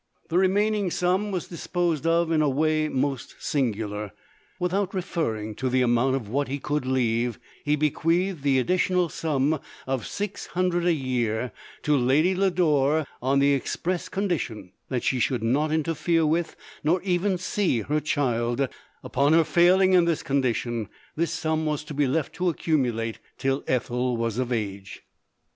[0.29, 4.11] The remaining sum was disposed of in a way most singular.
[4.59, 9.11] Without referring to the amount of what he could leave, he bequeathed the addi tional
[9.11, 11.51] sum of six hundred a year
[11.83, 16.99] to Ladv Lo dore, on the express condition, that she should not interfere with, nor
[17.03, 18.67] even see, her child;
[19.03, 23.63] upon her failing in this condition, this sum was to be left to accumulate till
[23.67, 25.03] Ethel was of age.